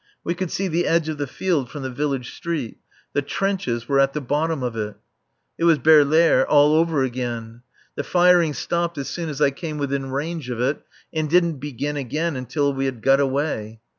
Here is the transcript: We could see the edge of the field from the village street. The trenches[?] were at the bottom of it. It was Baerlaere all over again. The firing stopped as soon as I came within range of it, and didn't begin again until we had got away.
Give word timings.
We 0.23 0.33
could 0.33 0.49
see 0.49 0.67
the 0.67 0.87
edge 0.87 1.09
of 1.09 1.19
the 1.19 1.27
field 1.27 1.69
from 1.69 1.83
the 1.83 1.91
village 1.91 2.33
street. 2.33 2.79
The 3.13 3.21
trenches[?] 3.21 3.87
were 3.87 3.99
at 3.99 4.13
the 4.13 4.19
bottom 4.19 4.63
of 4.63 4.75
it. 4.75 4.95
It 5.59 5.65
was 5.65 5.77
Baerlaere 5.77 6.43
all 6.43 6.73
over 6.73 7.03
again. 7.03 7.61
The 7.93 8.03
firing 8.03 8.55
stopped 8.55 8.97
as 8.97 9.09
soon 9.09 9.29
as 9.29 9.41
I 9.41 9.51
came 9.51 9.77
within 9.77 10.09
range 10.09 10.49
of 10.49 10.59
it, 10.59 10.81
and 11.13 11.29
didn't 11.29 11.57
begin 11.59 11.97
again 11.97 12.35
until 12.35 12.73
we 12.73 12.85
had 12.85 13.03
got 13.03 13.19
away. 13.19 13.79